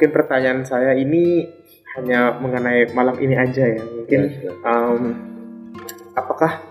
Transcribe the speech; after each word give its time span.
mungkin 0.00 0.16
pertanyaan 0.16 0.64
saya 0.64 0.96
ini 0.96 1.44
hanya 1.92 2.32
mengenai 2.40 2.88
malam 2.96 3.20
ini 3.20 3.36
aja 3.36 3.68
ya. 3.68 3.84
Mungkin 3.84 4.20
Ya, 4.32 4.48
um, 4.64 5.12
apakah 6.16 6.64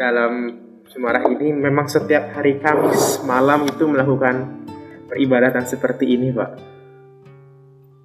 dalam 0.00 0.56
Semarang 0.88 1.36
ini 1.36 1.52
memang 1.52 1.84
setiap 1.84 2.32
hari 2.32 2.56
Kamis 2.64 3.20
malam 3.28 3.68
itu 3.68 3.84
melakukan 3.84 4.64
peribadatan 5.04 5.68
seperti 5.68 6.16
ini, 6.16 6.32
Pak? 6.32 6.50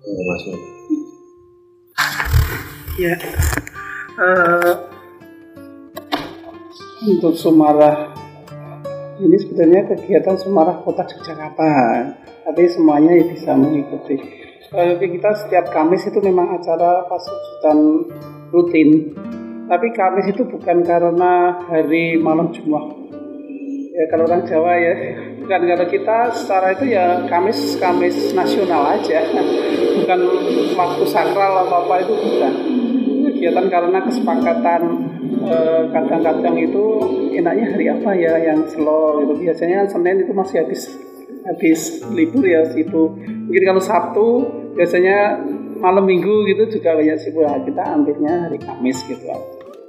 Oh, 0.03 0.23
masuk. 0.35 0.59
Ya. 2.99 3.15
Eh, 4.19 4.73
untuk 7.07 7.39
Sumarah 7.39 8.11
ini 9.23 9.39
sebenarnya 9.39 9.95
kegiatan 9.95 10.35
Sumarah 10.35 10.83
Kota 10.83 11.07
Yogyakarta, 11.07 11.71
tapi 12.43 12.67
semuanya 12.67 13.15
bisa 13.31 13.55
mengikuti. 13.55 14.46
Eh, 14.67 14.99
kita 14.99 15.31
setiap 15.31 15.71
Kamis 15.71 16.03
itu 16.11 16.19
memang 16.19 16.51
acara 16.51 17.07
pasukan 17.07 17.77
rutin, 18.51 19.15
tapi 19.63 19.87
Kamis 19.95 20.27
itu 20.27 20.43
bukan 20.43 20.83
karena 20.83 21.61
hari 21.71 22.19
malam 22.19 22.51
Jumat. 22.51 22.83
Ya 23.95 24.05
kalau 24.11 24.27
orang 24.27 24.43
Jawa 24.43 24.75
ya, 24.75 24.93
bukan. 25.39 25.61
Kalau 25.71 25.85
kita 25.87 26.17
secara 26.35 26.75
itu 26.75 26.91
ya 26.91 27.23
Kamis 27.31 27.79
Kamis 27.79 28.35
nasional 28.35 28.99
aja, 28.99 29.23
bukan 30.03 30.19
waktu 30.75 31.03
sakral 31.07 31.63
atau 31.63 31.87
apa 31.87 31.95
itu 32.03 32.13
bukan. 32.13 32.53
Kegiatan 33.31 33.65
karena 33.71 33.99
kesepakatan 34.03 34.81
eh, 35.47 35.81
kadang-kadang 35.95 36.55
itu 36.59 36.85
enaknya 37.39 37.65
hari 37.71 37.85
apa 37.87 38.11
ya 38.19 38.33
yang 38.51 38.67
slow 38.67 39.23
itu 39.23 39.47
biasanya 39.47 39.87
Senin 39.87 40.27
itu 40.27 40.33
masih 40.35 40.65
habis 40.65 41.06
habis 41.47 42.03
libur 42.11 42.43
ya 42.43 42.67
situ 42.67 43.15
mungkin 43.47 43.63
kalau 43.63 43.81
Sabtu 43.81 44.27
biasanya 44.75 45.39
malam 45.77 46.05
Minggu 46.05 46.45
gitu 46.49 46.77
juga 46.79 46.97
banyak 46.97 47.17
sibuk. 47.21 47.45
Nah, 47.45 47.61
kita 47.61 47.81
ambilnya 47.85 48.49
hari 48.49 48.57
Kamis 48.57 48.97
gitu. 49.05 49.25
Aja. 49.29 49.37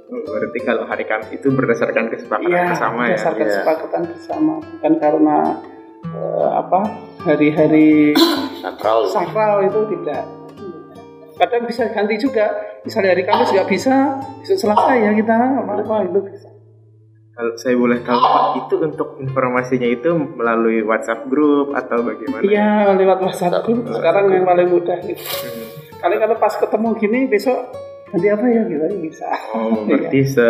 Oh, 0.09 0.21
Berarti 0.21 0.59
kalau 0.65 0.83
hari 0.85 1.05
Kamis 1.05 1.29
itu 1.33 1.49
berdasarkan 1.49 2.09
kesepakatan 2.09 2.49
Iya, 2.49 2.69
bersama 2.73 2.99
ya? 3.05 3.17
berdasarkan 3.17 3.45
kesepakatan 3.45 4.01
bersama. 4.09 4.53
Bukan 4.61 4.93
karena 5.01 5.37
eh, 6.05 6.49
apa 6.57 6.79
hari-hari 7.25 8.13
Sakral. 8.61 8.99
sakral 9.09 9.55
itu 9.65 9.79
tidak. 9.97 10.23
Kadang 11.39 11.63
bisa 11.65 11.87
ganti 11.89 12.15
juga. 12.19 12.45
Misalnya 12.85 13.13
hari 13.17 13.23
Kamis 13.25 13.49
nggak 13.49 13.69
bisa 13.69 13.95
besok 14.41 14.57
Selasa 14.57 14.91
ya 14.93 15.11
kita 15.13 15.35
apa 15.35 15.71
apa 15.77 15.95
itu 16.05 16.19
bisa 16.21 16.48
Kalau 17.39 17.55
saya 17.55 17.71
boleh 17.73 18.03
tahu 18.03 18.19
Pak, 18.19 18.43
itu 18.59 18.75
untuk 18.83 19.15
informasinya 19.17 19.87
itu 19.87 20.11
melalui 20.11 20.83
WhatsApp 20.83 21.23
grup 21.23 21.71
atau 21.71 22.03
bagaimana? 22.03 22.43
iya 22.43 22.91
lewat 22.91 23.19
WhatsApp 23.21 23.63
group 23.63 23.87
sekarang 23.87 24.27
yang 24.27 24.43
paling 24.43 24.67
mudah 24.67 24.99
gitu 24.99 25.23
Hmm. 25.39 25.67
kali 25.99 26.15
kalau 26.15 26.35
pas 26.35 26.51
ketemu 26.51 26.87
gini 26.95 27.19
besok 27.25 27.59
ganti 28.09 28.27
apa 28.27 28.43
ya 28.43 28.61
gitu 28.65 28.83
ya 28.83 28.97
bisa 28.99 29.27
Oh, 29.51 29.71
berarti 29.87 30.19
se, 30.25 30.47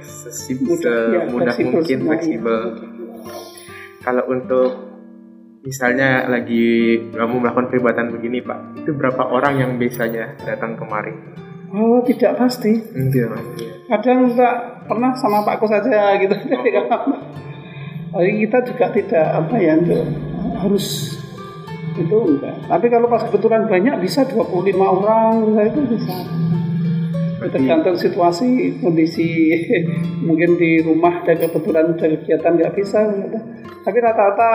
sesi- 0.00 0.56
ya, 0.80 1.28
fleksibel 1.28 1.76
mungkin 1.76 1.98
fleksibel. 2.08 2.58
Kalau 4.00 4.24
untuk 4.26 4.68
misalnya 5.60 6.24
lagi 6.24 6.64
kamu 7.10 7.36
melakukan 7.38 7.68
peribadatan 7.68 8.08
begini 8.10 8.40
Pak, 8.40 8.80
itu 8.80 8.96
berapa 8.96 9.28
orang 9.28 9.54
yang 9.58 9.70
biasanya 9.76 10.40
datang 10.40 10.72
kemari? 10.74 11.12
oh 11.70 12.00
tidak 12.02 12.34
pasti 12.34 12.80
Enggak 12.90 13.30
Mas. 13.30 13.46
kadang 13.86 14.26
nggak 14.26 14.56
pernah 14.90 15.14
sama 15.14 15.40
Pak 15.40 15.56
Kus 15.56 15.70
saja 15.70 16.18
gitu 16.18 16.34
Jadi 18.10 18.30
kita 18.42 18.58
juga 18.66 18.86
tidak 18.90 19.26
apa 19.38 19.54
ya 19.56 19.78
untuk 19.78 20.02
harus 20.58 21.14
itu 21.92 22.16
enggak. 22.16 22.54
Tapi 22.66 22.86
kalau 22.86 23.06
pas 23.06 23.22
kebetulan 23.22 23.66
banyak 23.66 23.94
bisa 24.00 24.26
25 24.26 24.42
orang 24.78 25.32
bisa 25.46 25.62
itu 25.64 25.80
bisa. 25.86 26.14
Tergantung 27.40 27.96
situasi 27.96 28.48
kondisi 28.78 29.26
mungkin 30.28 30.60
di 30.60 30.82
rumah 30.82 31.24
dan 31.24 31.40
kebetulan 31.40 31.96
ada 31.96 32.06
kegiatan 32.10 32.52
nggak 32.52 32.72
bisa. 32.74 33.00
gitu. 33.06 33.38
Tapi 33.80 33.96
rata-rata 33.96 34.48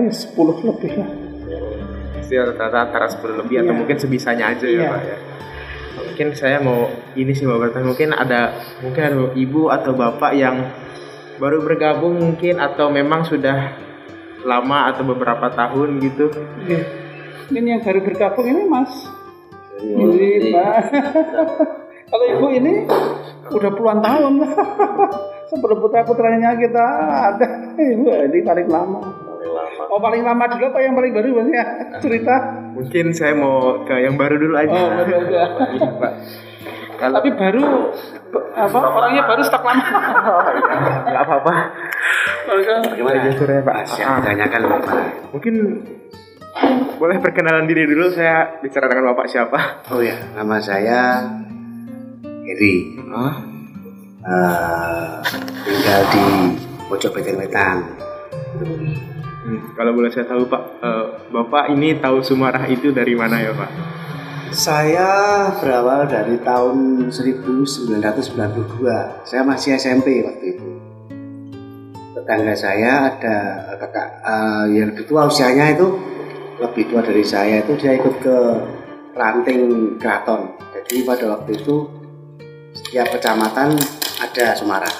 eh, 0.00 0.10
10 0.10 0.66
lebih 0.66 0.92
lah. 0.98 1.10
Pasti 2.18 2.34
rata-rata 2.34 2.78
antara 2.90 3.06
10 3.06 3.38
lebih 3.38 3.56
atau 3.62 3.70
Iya. 3.70 3.78
mungkin 3.78 3.96
sebisanya 3.96 4.44
aja 4.50 4.66
ya 4.66 4.76
Iya. 4.76 4.88
Pak 4.88 5.02
ya. 5.04 5.16
Mungkin 6.12 6.36
saya 6.36 6.60
mau 6.60 6.92
ini 7.16 7.32
sih 7.32 7.48
mau 7.48 7.56
bertanya 7.56 7.88
mungkin 7.88 8.12
ada 8.12 8.52
mungkin 8.84 9.00
ada 9.00 9.16
ibu 9.32 9.72
atau 9.72 9.96
bapak 9.96 10.36
yang 10.36 10.60
baru 11.40 11.64
bergabung 11.64 12.20
mungkin 12.20 12.60
atau 12.60 12.92
memang 12.92 13.24
sudah 13.24 13.72
lama 14.44 14.92
atau 14.92 15.08
beberapa 15.08 15.48
tahun 15.48 16.04
gitu. 16.04 16.28
Oke. 16.28 16.78
Ini 17.48 17.80
yang 17.80 17.82
baru 17.82 18.04
bergabung 18.04 18.44
ini 18.44 18.62
Mas. 18.68 18.92
Iya. 19.80 19.96
Ini 20.04 20.28
Mbak. 20.52 20.76
Kalau 22.12 22.24
ibu 22.28 22.46
ini 22.52 22.84
udah 23.48 23.70
puluhan 23.72 24.04
tahun 24.04 24.44
sebelum 25.48 25.80
putra 25.80 26.04
putranya 26.04 26.52
kita 26.60 26.86
ada 27.32 27.46
ibu 27.96 28.04
ini 28.04 28.44
paling 28.44 28.68
lama. 28.68 29.00
Paling 29.00 29.48
lama. 29.48 29.82
Oh 29.88 29.96
paling 29.96 30.20
lama 30.20 30.44
dulu 30.44 30.76
apa 30.76 30.78
yang 30.84 30.92
paling 30.92 31.12
baru 31.16 31.40
Mas 31.40 31.48
ya 31.56 31.64
cerita? 32.04 32.61
Mungkin 32.72 33.12
saya 33.12 33.32
mau 33.32 33.84
ke 33.84 33.94
yang 34.00 34.16
baru 34.16 34.36
dulu 34.36 34.54
aja. 34.56 34.72
Oh 34.72 34.88
baru 34.90 35.12
aja. 35.22 35.42
Iya, 35.70 35.90
Pak. 35.96 36.12
Kalau 37.00 37.18
Tapi 37.18 37.30
baru 37.34 37.64
apa 38.52 38.78
orangnya 38.78 39.22
baru 39.26 39.42
stok 39.42 39.62
lama. 39.64 39.82
nggak 41.10 41.22
apa-apa. 41.26 41.54
Bagaimana? 42.46 43.18
Jujur 43.26 43.48
ya 43.48 43.60
Pak. 43.60 43.76
Siap 43.88 44.06
Ah, 44.06 44.16
ditanyakan 44.20 44.60
Bapak. 44.68 44.94
mungkin 45.30 45.54
boleh 46.96 47.16
perkenalan 47.18 47.66
diri 47.66 47.88
dulu 47.88 48.12
saya 48.12 48.60
bicara 48.60 48.86
dengan 48.86 49.10
Bapak 49.12 49.26
siapa? 49.26 49.58
Oh 49.90 49.98
ya, 49.98 50.14
nama 50.36 50.62
saya 50.62 51.26
Heri. 52.22 52.98
Oh, 53.10 53.34
Eh, 54.22 55.14
tinggal 55.66 56.02
di 56.14 56.54
pojok 56.86 57.18
Wetan. 57.18 57.82
Kalau 59.74 59.92
boleh 59.96 60.10
saya 60.12 60.26
tahu 60.28 60.46
Pak, 60.46 60.62
eh, 60.80 61.06
Bapak 61.32 61.70
ini 61.74 61.94
tahu 61.98 62.22
Sumarah 62.24 62.64
itu 62.68 62.92
dari 62.92 63.14
mana 63.16 63.40
ya 63.40 63.52
Pak? 63.52 63.70
Saya 64.52 65.48
berawal 65.56 66.12
dari 66.12 66.36
tahun 66.44 67.08
1992. 67.08 69.24
Saya 69.24 69.42
masih 69.48 69.80
SMP 69.80 70.20
waktu 70.20 70.44
itu. 70.56 70.68
Tetangga 72.12 72.52
saya 72.52 73.08
ada 73.08 73.36
kakak 73.80 74.08
eh, 74.20 74.64
yang 74.76 74.92
lebih 74.92 75.08
tua 75.08 75.24
usianya 75.26 75.72
itu 75.72 75.96
lebih 76.60 76.84
tua 76.92 77.00
dari 77.02 77.24
saya 77.26 77.64
itu 77.64 77.74
dia 77.80 77.96
ikut 77.96 78.20
ke 78.22 78.36
ranting 79.16 79.96
keraton. 79.98 80.52
Jadi 80.76 81.02
pada 81.08 81.24
waktu 81.32 81.56
itu 81.56 81.88
setiap 82.76 83.08
kecamatan 83.16 83.80
ada 84.20 84.56
Sumarah. 84.56 84.92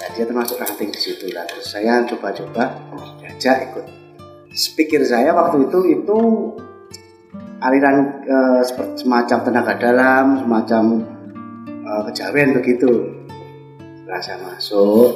Nah, 0.00 0.08
dia 0.16 0.24
termasuk 0.24 0.56
ranting 0.56 0.88
di 0.94 1.00
situ. 1.00 1.28
Terus 1.28 1.66
saya 1.66 2.00
coba-coba 2.06 2.72
diajak 3.40 3.72
ikut. 3.72 3.86
Pikir 4.76 5.00
saya 5.08 5.32
waktu 5.32 5.64
itu 5.64 5.78
itu 5.88 6.18
aliran 7.64 8.20
seperti 8.60 9.08
semacam 9.08 9.38
tenaga 9.40 9.72
dalam, 9.80 10.24
semacam 10.44 10.82
eh, 11.64 12.02
kejawen 12.12 12.60
begitu. 12.60 12.92
Setelah 14.04 14.20
saya 14.20 14.38
masuk, 14.44 15.08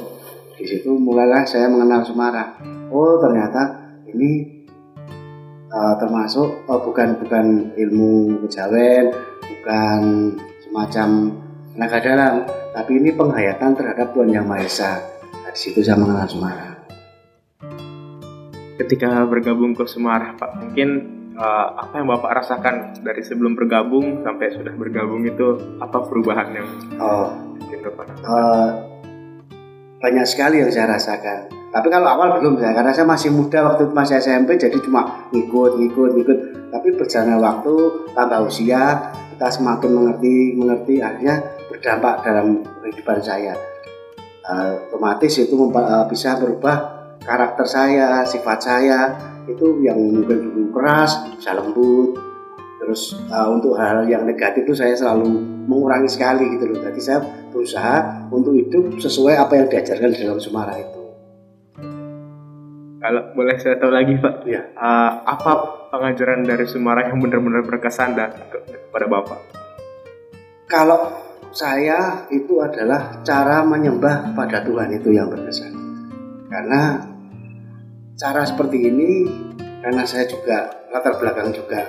di 0.57 0.65
situ 0.65 0.89
mulailah 0.97 1.45
saya 1.45 1.69
mengenal 1.69 2.01
Semarang. 2.01 2.57
Oh 2.89 3.21
ternyata 3.21 3.93
ini 4.09 4.65
eh, 5.69 5.95
termasuk 6.01 6.65
oh, 6.65 6.81
bukan 6.81 7.21
bukan 7.21 7.77
ilmu 7.77 8.41
kejawen, 8.49 9.13
bukan 9.45 10.01
semacam 10.65 11.07
tenaga 11.77 11.97
dalam, 12.01 12.33
tapi 12.73 12.97
ini 12.97 13.13
penghayatan 13.13 13.77
terhadap 13.77 14.15
Tuhan 14.17 14.33
Yang 14.33 14.45
Maha 14.49 14.63
Esa. 14.65 14.91
Nah, 15.43 15.51
di 15.53 15.59
situ 15.59 15.85
saya 15.85 15.99
mengenal 15.99 16.25
Semarang. 16.25 16.74
Ketika 18.75 19.23
bergabung 19.23 19.71
ke 19.71 19.87
Sumarah 19.87 20.35
Pak, 20.35 20.51
mungkin 20.59 20.89
eh, 21.35 21.67
apa 21.79 21.95
yang 21.95 22.11
Bapak 22.11 22.43
rasakan 22.43 22.99
dari 22.99 23.23
sebelum 23.23 23.55
bergabung 23.55 24.23
sampai 24.23 24.51
sudah 24.51 24.75
bergabung 24.75 25.23
itu 25.23 25.79
apa 25.79 26.03
perubahan 26.03 26.51
yang 26.51 26.67
Oh, 26.99 27.31
mungkin 27.55 27.79
Bapak? 27.87 28.05
Eh, 28.19 28.69
banyak 30.03 30.25
sekali 30.27 30.59
yang 30.59 30.71
saya 30.71 30.91
rasakan. 30.91 31.47
Tapi 31.75 31.87
kalau 31.91 32.07
awal 32.07 32.39
belum 32.39 32.55
ya, 32.59 32.71
karena 32.71 32.95
saya 32.95 33.03
masih 33.03 33.35
muda 33.35 33.67
waktu 33.67 33.91
itu 33.91 33.93
masih 33.95 34.15
SMP, 34.23 34.55
jadi 34.55 34.79
cuma 34.79 35.27
ngikut, 35.35 35.75
ngikut, 35.75 36.11
ngikut. 36.15 36.37
Tapi 36.71 36.87
berjalannya 36.95 37.35
waktu, 37.35 37.75
tambah 38.15 38.39
usia, 38.47 39.11
kita 39.35 39.47
semakin 39.51 39.91
mengerti, 39.91 40.55
mengerti, 40.55 41.03
akhirnya 41.03 41.43
berdampak 41.67 42.23
dalam 42.23 42.63
kehidupan 42.79 43.19
saya. 43.19 43.59
Eh, 44.45 44.71
otomatis 44.87 45.35
itu 45.35 45.51
eh, 45.51 46.05
bisa 46.07 46.39
berubah 46.39 46.94
karakter 47.25 47.65
saya, 47.65 48.21
sifat 48.23 48.59
saya. 48.61 48.99
Itu 49.45 49.81
yang 49.81 49.97
mungkin 49.97 50.49
dulu 50.49 50.73
keras, 50.73 51.21
bisa 51.33 51.53
lembut. 51.57 52.17
Terus 52.81 53.17
eh, 53.17 53.47
untuk 53.49 53.75
hal-hal 53.75 54.05
yang 54.05 54.23
negatif 54.23 54.65
itu 54.65 54.73
saya 54.77 54.93
selalu 54.93 55.27
mengurangi 55.65 56.09
sekali 56.09 56.45
gitu 56.53 56.69
loh. 56.69 56.79
Jadi 56.85 56.99
saya 57.01 57.19
berusaha 57.49 58.29
untuk 58.29 58.53
hidup 58.53 58.93
sesuai 59.01 59.35
apa 59.41 59.53
yang 59.57 59.67
diajarkan 59.69 60.13
di 60.13 60.19
dalam 60.21 60.37
Semarang 60.37 60.79
itu. 60.79 61.01
Kalau 63.05 63.21
boleh 63.37 63.53
saya 63.61 63.77
tahu 63.77 63.93
lagi 63.93 64.17
Pak, 64.17 64.49
Iya. 64.49 64.61
eh, 64.73 65.11
apa 65.25 65.51
pengajaran 65.93 66.41
dari 66.41 66.65
Sumarah 66.65 67.05
yang 67.09 67.21
benar-benar 67.21 67.61
berkesan 67.65 68.17
ke- 68.17 68.65
kepada 68.65 69.05
Bapak? 69.05 69.39
Kalau 70.65 71.13
saya 71.55 72.27
itu 72.33 72.59
adalah 72.59 73.21
cara 73.23 73.63
menyembah 73.63 74.35
pada 74.35 74.59
Tuhan 74.65 74.91
itu 74.91 75.13
yang 75.13 75.29
berkesan. 75.31 75.71
Karena 76.51 77.14
cara 78.15 78.47
seperti 78.47 78.79
ini 78.79 79.27
karena 79.83 80.07
saya 80.07 80.23
juga 80.23 80.87
latar 80.87 81.19
belakang 81.19 81.51
juga 81.51 81.83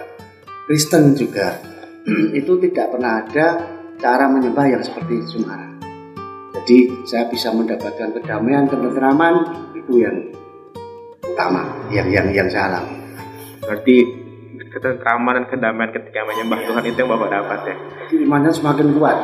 Kristen 0.66 1.14
juga 1.14 1.54
itu 2.38 2.52
tidak 2.66 2.90
pernah 2.90 3.22
ada 3.22 3.46
cara 3.96 4.26
menyembah 4.26 4.66
yang 4.66 4.82
seperti 4.82 5.22
Sumarah. 5.24 5.70
Jadi 6.52 7.06
saya 7.06 7.30
bisa 7.30 7.54
mendapatkan 7.54 8.10
kedamaian, 8.10 8.66
ketentraman 8.66 9.34
itu 9.78 10.02
yang 10.02 10.16
utama 11.22 11.86
yang 11.94 12.10
yang 12.10 12.26
yang 12.34 12.50
saya 12.50 12.74
alami. 12.74 12.98
Berarti 13.62 13.96
ketentraman 14.74 15.32
dan 15.38 15.46
kedamaian 15.46 15.90
ketika 15.94 16.26
menyembah 16.26 16.58
Tuhan 16.66 16.84
itu 16.90 16.98
yang 16.98 17.10
Bapak 17.14 17.30
dapat 17.30 17.58
ya. 17.70 17.76
Jadi 18.06 18.14
imannya 18.26 18.50
semakin 18.50 18.86
kuat. 18.98 19.18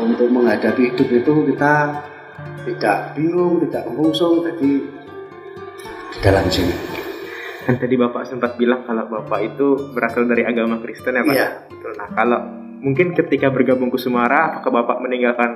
untuk 0.00 0.32
menghadapi 0.32 0.96
hidup 0.96 1.12
itu 1.12 1.32
kita 1.52 2.00
tidak 2.64 3.12
bingung, 3.12 3.60
tidak 3.68 3.84
membungsung, 3.84 4.40
jadi 4.48 4.56
di 4.56 4.99
dalam 6.18 6.50
sini. 6.50 6.74
Kan 7.62 7.78
tadi 7.78 7.94
Bapak 7.94 8.26
sempat 8.26 8.58
bilang 8.58 8.82
kalau 8.82 9.06
Bapak 9.06 9.40
itu 9.46 9.94
berasal 9.94 10.26
dari 10.26 10.42
agama 10.42 10.82
Kristen 10.82 11.14
ya 11.14 11.22
Pak? 11.22 11.34
Iya. 11.34 11.48
Betul. 11.70 11.92
Nah 11.94 12.08
kalau 12.18 12.40
mungkin 12.82 13.14
ketika 13.14 13.52
bergabung 13.54 13.94
ke 13.94 13.98
Sumara, 14.02 14.50
apakah 14.50 14.82
Bapak 14.82 14.98
meninggalkan 15.06 15.54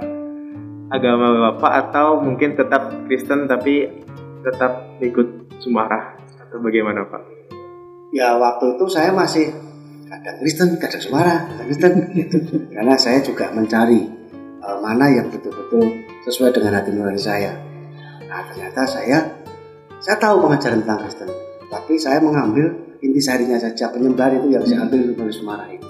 agama 0.95 1.51
Bapak 1.51 1.91
atau 1.91 2.23
mungkin 2.23 2.55
tetap 2.55 2.93
Kristen 3.11 3.51
tapi 3.51 3.91
tetap 4.47 5.01
ikut 5.03 5.59
Sumara 5.59 6.15
atau 6.39 6.63
bagaimana 6.63 7.03
Pak? 7.09 7.23
Ya 8.15 8.39
waktu 8.39 8.79
itu 8.79 8.87
saya 8.87 9.11
masih 9.11 9.51
kadang 10.07 10.37
Kristen, 10.39 10.69
kadang 10.79 11.03
Semara, 11.03 11.35
kadang 11.51 11.67
Kristen 11.67 11.93
gitu. 12.15 12.39
Karena 12.77 12.95
saya 12.95 13.19
juga 13.25 13.51
mencari 13.51 14.07
eh, 14.63 14.79
mana 14.79 15.11
yang 15.11 15.35
betul-betul 15.35 16.07
sesuai 16.23 16.55
dengan 16.55 16.79
hati 16.79 16.95
nurani 16.95 17.19
saya. 17.19 17.59
Nah 18.31 18.41
ternyata 18.53 18.87
saya 18.87 19.44
saya 20.05 20.21
tahu 20.21 20.45
pengajaran 20.45 20.85
tentang 20.85 21.01
Kristen, 21.01 21.33
tapi 21.73 21.97
saya 21.97 22.21
mengambil 22.21 22.77
intisarinya 23.01 23.57
saja 23.57 23.89
penyembahan 23.89 24.37
itu 24.37 24.53
yang 24.53 24.61
saya 24.69 24.85
ambil 24.85 25.17
dari 25.17 25.33
Semara 25.33 25.65
itu. 25.73 25.89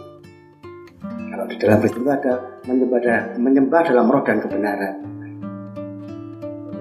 Kalau 1.02 1.44
di 1.50 1.56
dalam 1.58 1.82
Kristen 1.82 2.06
itu 2.06 2.12
ada 2.14 2.34
menyembah, 2.62 3.00
menyembah 3.42 3.80
dalam 3.90 4.06
roh 4.06 4.22
dan 4.22 4.38
kebenaran. 4.38 4.94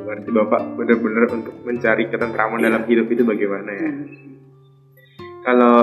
Berarti 0.06 0.30
Bapak 0.30 0.62
benar-benar 0.78 1.26
untuk 1.34 1.56
mencari 1.66 2.06
ketentraman 2.06 2.62
dalam 2.62 2.86
hidup 2.86 3.10
itu 3.10 3.26
bagaimana 3.26 3.72
ya? 3.74 3.92
Kalau 5.42 5.78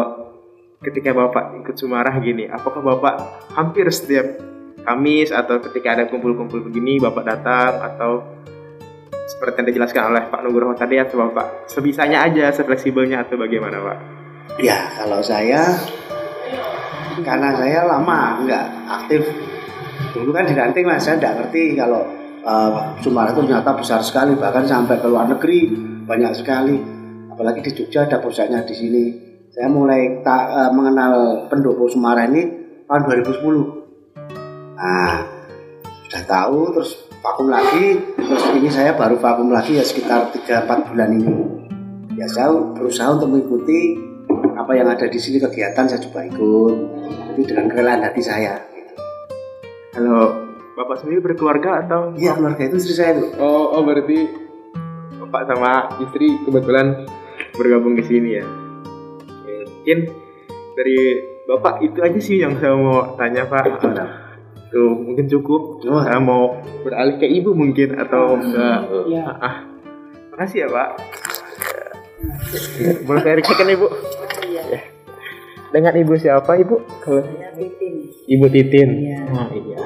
ketika 0.87 1.11
Bapak 1.11 1.67
ikut 1.67 1.75
Sumarah 1.75 2.15
gini, 2.23 2.47
apakah 2.47 2.79
Bapak 2.79 3.15
hampir 3.59 3.91
setiap 3.91 4.39
Kamis 4.87 5.35
atau 5.35 5.59
ketika 5.59 5.99
ada 5.99 6.07
kumpul-kumpul 6.07 6.63
begini 6.63 7.03
Bapak 7.03 7.27
datang 7.27 7.83
atau 7.83 8.39
seperti 9.31 9.63
yang 9.63 9.69
dijelaskan 9.71 10.03
oleh 10.11 10.23
Pak 10.27 10.43
Nugroho 10.43 10.75
tadi 10.75 10.99
atau 10.99 11.23
Bapak 11.23 11.71
sebisanya 11.71 12.27
aja, 12.27 12.51
sefleksibelnya 12.51 13.23
atau 13.23 13.39
bagaimana 13.39 13.79
Pak? 13.79 13.99
Ya, 14.59 14.91
kalau 14.99 15.23
saya 15.23 15.63
karena 17.23 17.55
saya 17.55 17.87
lama 17.87 18.43
nggak 18.43 18.65
aktif. 18.91 19.23
Dulu 20.11 20.35
kan 20.35 20.51
di 20.51 20.55
ranting 20.59 20.83
lah, 20.83 20.99
saya 20.99 21.23
nggak 21.23 21.35
ngerti 21.39 21.79
kalau 21.79 22.03
uh, 22.43 22.99
itu 22.99 23.41
ternyata 23.47 23.71
besar 23.79 24.03
sekali, 24.03 24.35
bahkan 24.35 24.67
sampai 24.67 24.99
ke 24.99 25.07
luar 25.07 25.31
negeri 25.31 25.71
banyak 26.03 26.33
sekali. 26.35 26.77
Apalagi 27.31 27.63
di 27.63 27.71
Jogja 27.71 28.11
ada 28.11 28.19
pusatnya 28.19 28.67
di 28.67 28.75
sini. 28.75 29.05
Saya 29.55 29.71
mulai 29.71 30.23
tak 30.27 30.45
uh, 30.51 30.71
mengenal 30.75 31.47
pendopo 31.47 31.87
Sumarah 31.87 32.27
ini 32.27 32.43
tahun 32.91 33.03
2010. 33.07 34.75
Nah, 34.75 35.15
sudah 36.09 36.23
tahu 36.27 36.59
terus 36.75 37.10
vakum 37.21 37.53
lagi, 37.53 38.01
terus 38.17 38.45
ini 38.57 38.69
saya 38.73 38.97
baru 38.97 39.21
vakum 39.21 39.53
lagi 39.53 39.77
ya 39.77 39.85
sekitar 39.85 40.33
3-4 40.33 40.89
bulan 40.89 41.11
ini. 41.17 41.35
Ya 42.17 42.27
saya 42.29 42.53
berusaha 42.53 43.17
untuk 43.17 43.33
mengikuti 43.33 44.11
apa 44.57 44.77
yang 44.77 44.93
ada 44.93 45.09
di 45.09 45.17
sini 45.17 45.41
kegiatan 45.41 45.89
saya 45.89 46.01
coba 46.05 46.29
ikut 46.29 46.75
tapi 47.01 47.41
dengan 47.49 47.67
kerelaan 47.73 48.05
hati 48.05 48.23
saya 48.23 48.61
Kalau 49.91 50.47
Bapak 50.77 51.01
sendiri 51.03 51.21
berkeluarga 51.25 51.83
atau? 51.83 52.15
iya 52.15 52.37
keluarga 52.37 52.69
itu 52.69 52.77
istri 52.79 52.95
saya 52.95 53.17
itu 53.19 53.35
Oh, 53.41 53.75
oh 53.75 53.83
berarti 53.83 54.29
Bapak 55.17 55.43
sama 55.49 55.91
istri 56.05 56.39
kebetulan 56.45 57.09
bergabung 57.57 57.95
di 57.97 58.05
sini 58.05 58.31
ya. 58.41 58.45
Mungkin 59.81 59.99
dari 60.77 60.99
Bapak 61.49 61.75
itu 61.83 61.99
aja 62.05 62.21
sih 62.21 62.37
yang 62.43 62.55
saya 62.61 62.77
mau 62.77 63.17
tanya 63.17 63.49
Pak. 63.49 63.65
Tuh 64.71 64.93
mungkin 64.95 65.27
cukup. 65.27 65.83
Oh. 65.87 66.03
Saya 66.03 66.23
mau 66.23 66.55
beralih 66.87 67.19
ke 67.19 67.27
ibu 67.27 67.51
mungkin 67.53 67.99
atau 67.99 68.39
enggak. 68.39 68.79
Iya. 69.11 69.23
Ah, 69.27 69.39
ah. 69.43 69.55
Makasih 70.35 70.59
ya 70.65 70.69
Pak. 70.71 70.91
Boleh 73.07 73.21
saya 73.27 73.35
rechekin 73.39 73.69
ibu? 73.75 73.87
Iya. 74.47 74.81
Dengan 75.71 75.95
ibu 75.99 76.15
siapa 76.19 76.59
ibu? 76.59 76.83
Kalau 77.03 77.23
Ibu 78.31 78.47
Titin. 78.51 78.89
Iya. 79.05 79.19
Nah, 79.27 79.49
iya. 79.51 79.79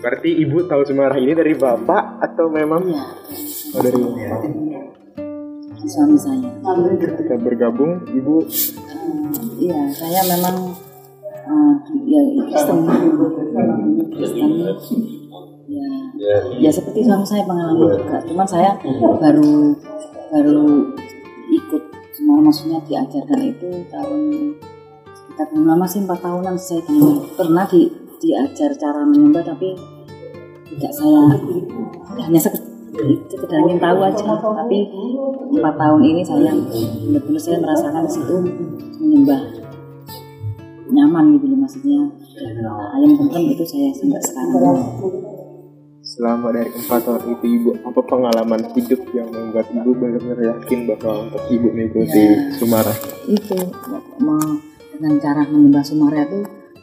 Berarti 0.00 0.30
ibu 0.32 0.64
tahu 0.64 0.82
Semarang 0.86 1.20
ini 1.20 1.36
dari 1.36 1.52
bapak 1.52 2.22
atau 2.24 2.48
memang 2.48 2.86
Iya, 2.88 3.04
oh, 3.76 3.82
dari 3.84 3.98
bapak? 3.98 4.40
suami 5.90 6.16
saya. 6.20 6.50
Ketika 7.00 7.34
bergabung, 7.40 8.04
ibu 8.14 8.46
iya, 9.58 9.80
saya 9.90 10.22
memang 10.28 10.76
ya 12.06 12.20
Kristen. 12.48 12.78
Kristen. 14.14 14.50
Ya, 16.20 16.36
ya 16.60 16.70
seperti 16.70 17.06
suami 17.06 17.24
saya 17.24 17.46
pengalaman 17.48 17.96
juga. 17.96 18.18
Cuman 18.26 18.46
saya 18.46 18.76
baru 19.20 19.72
baru 20.34 20.62
ikut. 21.48 21.82
Semua 22.10 22.42
maksudnya 22.42 22.82
diajarkan 22.84 23.40
itu 23.48 23.70
tahun 23.88 24.20
sekitar 25.08 25.46
belum 25.54 25.72
lama 25.72 25.86
sih 25.88 26.04
empat 26.04 26.20
tahunan 26.20 26.58
saya 26.58 26.84
pernah 27.38 27.64
di, 27.64 27.88
diajar 28.20 28.76
cara 28.76 29.06
menyembah 29.08 29.40
tapi 29.46 29.72
tidak 30.68 30.92
saya 30.92 31.32
hanya 32.20 32.40
sekedar, 32.42 33.58
ingin 33.64 33.80
tahu 33.80 33.98
aja. 34.04 34.36
Tapi 34.36 34.78
empat 35.54 35.74
tahun 35.80 36.02
ini 36.02 36.20
saya 36.26 36.52
benar-benar 37.08 37.40
saya 37.40 37.56
merasakan 37.62 38.04
situ 38.04 38.36
menyembah 39.00 39.59
nyaman 41.00 41.24
gitu 41.34 41.46
loh 41.48 41.58
maksudnya 41.58 42.00
ayam 42.92 43.12
tentrem 43.16 43.44
itu 43.48 43.64
saya 43.64 43.88
sampai 43.90 44.20
sekarang 44.20 44.78
selama 46.00 46.50
dari 46.50 46.70
empat 46.70 47.00
tahun 47.06 47.22
itu 47.32 47.46
ibu 47.46 47.70
apa 47.80 48.00
pengalaman 48.02 48.60
hidup 48.74 49.00
yang 49.14 49.28
membuat 49.30 49.66
ibu 49.70 49.90
benar-benar 49.94 50.38
yakin 50.56 50.78
bahwa 50.84 51.12
untuk 51.24 51.42
ibu 51.48 51.66
mengikuti 51.70 52.20
Ya. 52.20 52.34
Sumara? 52.56 52.92
itu 53.24 53.56
me- 54.18 54.58
dengan 54.92 55.14
cara 55.16 55.42
menyembah 55.46 55.80
Sumara 55.80 56.26
itu 56.26 56.40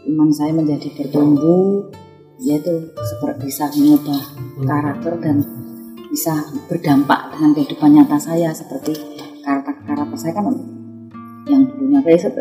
iman 0.08 0.30
saya 0.32 0.56
menjadi 0.56 0.88
bertumbuh 0.96 1.92
yaitu 2.40 2.94
seperti 2.96 3.50
bisa 3.50 3.66
mengubah 3.74 4.22
karakter 4.64 5.14
dan 5.20 5.38
bisa 6.08 6.34
berdampak 6.66 7.34
dengan 7.36 7.52
kehidupan 7.52 7.90
nyata 7.94 8.18
saya 8.18 8.50
seperti 8.56 8.96
karakter 9.44 9.76
karakter 9.84 10.18
saya 10.18 10.34
kan 10.34 10.46
yang 11.46 11.68
dulunya 11.68 12.00
kayak 12.02 12.32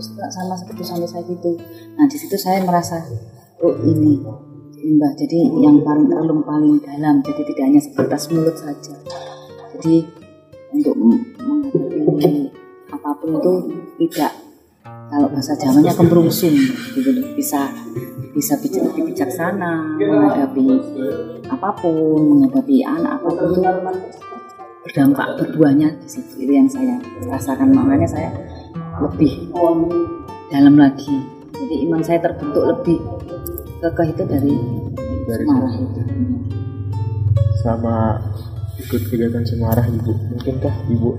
terus 0.00 0.32
sama 0.32 0.56
seperti 0.56 0.82
suami 0.82 1.06
saya 1.06 1.22
gitu. 1.28 1.60
Nah 1.94 2.04
di 2.08 2.16
situ 2.16 2.36
saya 2.40 2.64
merasa 2.64 3.04
oh 3.60 3.76
ini 3.84 4.16
mbak 4.80 5.12
jadi 5.20 5.38
yang 5.60 5.84
paling 5.84 6.08
relung 6.08 6.40
paling 6.40 6.80
dalam 6.80 7.20
jadi 7.20 7.44
tidak 7.44 7.64
hanya 7.68 7.80
sebatas 7.84 8.32
mulut 8.32 8.56
saja. 8.56 8.96
Jadi 9.76 10.08
untuk 10.72 10.96
menghadapi 10.96 12.48
apa 12.88 13.10
pun 13.20 13.36
itu 13.36 13.52
tidak 14.00 14.32
kalau 15.10 15.26
bahasa 15.26 15.52
Jawanya 15.58 15.92
kemrungsung 15.92 16.56
gitu 16.96 17.10
loh. 17.12 17.26
Bisa 17.36 17.68
bisa 18.30 18.54
bijak, 18.62 18.88
lebih 18.88 19.12
bijaksana 19.12 19.98
menghadapi 19.98 20.66
apa 21.50 21.68
pun 21.76 22.38
menghadapi 22.38 22.86
anak 22.86 23.20
apa 23.20 23.28
pun 23.36 23.46
itu 23.52 23.60
berdampak 24.80 25.26
berbuahnya 25.36 25.88
di 26.00 26.08
situ. 26.08 26.46
Itu 26.46 26.52
yang 26.56 26.68
saya 26.70 26.96
rasakan. 27.28 27.74
Makanya 27.74 28.08
saya 28.08 28.30
lebih 29.00 29.48
dalam 30.50 30.74
lagi. 30.76 31.16
Jadi 31.56 31.74
iman 31.88 32.00
saya 32.04 32.18
terbentuk 32.20 32.64
lebih 32.64 32.98
kekeh 33.80 34.08
itu 34.12 34.22
dari 34.28 34.54
Dari 35.28 35.44
marah 35.46 35.74
itu. 35.78 36.00
sama 37.60 38.16
ikut 38.80 39.02
kegiatan 39.12 39.44
Semarang 39.44 39.88
ibu. 39.92 40.12
Mungkinkah 40.32 40.74
ibu 40.88 41.10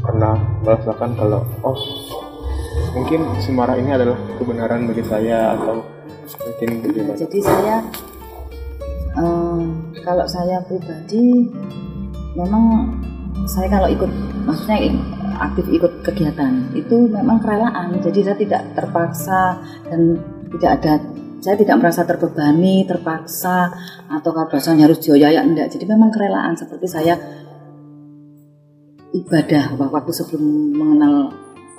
pernah 0.00 0.36
merasakan 0.62 1.16
kalau 1.16 1.40
oh 1.64 1.78
mungkin 2.92 3.20
Semarang 3.40 3.80
ini 3.80 3.90
adalah 3.96 4.16
kebenaran 4.38 4.86
bagi 4.88 5.04
saya 5.04 5.56
atau 5.56 5.82
mungkin 6.46 6.68
bagaimana? 6.84 7.16
jadi 7.18 7.38
saya 7.42 7.76
eh, 9.16 9.62
kalau 10.04 10.26
saya 10.28 10.60
pribadi 10.68 11.48
memang 12.36 12.92
saya 13.48 13.68
kalau 13.72 13.88
ikut 13.88 14.10
maksudnya 14.44 14.78
aktif 15.38 15.66
ikut 15.70 16.02
kegiatan. 16.02 16.72
Itu 16.72 17.08
memang 17.08 17.40
kerelaan 17.40 18.00
jadi 18.00 18.32
saya 18.32 18.36
tidak 18.36 18.62
terpaksa 18.74 19.60
dan 19.88 20.00
tidak 20.56 20.70
ada 20.80 20.92
saya 21.40 21.56
tidak 21.60 21.76
merasa 21.78 22.02
terbebani 22.02 22.88
terpaksa 22.88 23.70
atau 24.08 24.30
bahasanya 24.32 24.88
harus 24.88 24.98
dioyak 25.04 25.44
enggak. 25.44 25.68
Jadi 25.70 25.84
memang 25.86 26.10
kerelaan 26.10 26.56
seperti 26.56 26.86
saya 26.88 27.14
ibadah 29.14 29.78
waktu 29.78 30.12
sebelum 30.12 30.74
mengenal 30.74 31.30